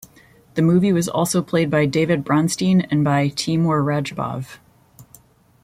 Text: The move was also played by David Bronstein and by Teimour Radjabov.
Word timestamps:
The 0.55 0.63
move 0.63 0.81
was 0.95 1.07
also 1.07 1.43
played 1.43 1.69
by 1.69 1.85
David 1.85 2.23
Bronstein 2.25 2.87
and 2.89 3.03
by 3.03 3.27
Teimour 3.29 3.85
Radjabov. 3.85 4.57